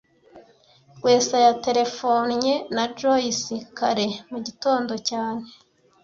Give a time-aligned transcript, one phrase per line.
[0.97, 5.45] Rwesa yaterefonnye na Joyce kare mu gitondo cyane